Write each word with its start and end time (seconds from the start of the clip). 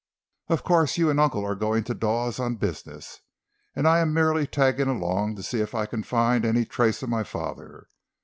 "Of 0.47 0.63
course, 0.63 0.97
you 0.97 1.11
and 1.11 1.19
uncle 1.19 1.45
are 1.45 1.53
going 1.53 1.83
to 1.83 1.93
Dawes 1.93 2.39
on 2.39 2.55
business, 2.55 3.19
and 3.75 3.87
I 3.87 3.99
am 3.99 4.15
merely 4.15 4.47
tagging 4.47 4.87
along 4.87 5.35
to 5.35 5.43
see 5.43 5.61
if 5.61 5.75
I 5.75 5.85
can 5.85 6.01
find 6.01 6.43
any 6.43 6.65
trace 6.65 7.03
of 7.03 7.09
my 7.09 7.23
father. 7.23 7.85